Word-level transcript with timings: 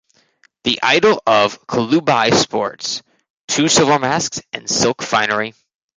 The 0.63 0.79
idol 0.81 1.21
of 1.27 1.61
Kalubai 1.67 2.33
sports 2.33 3.03
two 3.47 3.67
silver 3.67 3.99
masks 3.99 4.41
and 4.51 4.67
silk 4.67 5.03
finery. 5.03 5.53